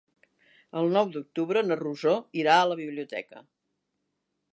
El 0.79 0.87
nou 0.95 1.11
d'octubre 1.15 1.63
na 1.67 1.77
Rosó 1.81 2.13
irà 2.45 2.55
a 2.63 2.67
la 2.71 2.79
biblioteca. 2.81 3.43